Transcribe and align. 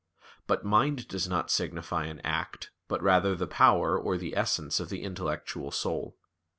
But 0.47 0.65
mind 0.65 1.07
does 1.07 1.29
not 1.29 1.51
signify 1.51 2.05
an 2.05 2.21
act, 2.21 2.71
but 2.87 3.03
rather 3.03 3.35
the 3.35 3.45
power 3.45 3.95
or 3.99 4.17
the 4.17 4.35
essence 4.35 4.79
of 4.79 4.89
the 4.89 5.03
intellectual 5.03 5.69
soul. 5.69 6.17